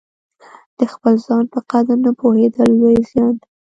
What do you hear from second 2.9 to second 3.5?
زیان دی.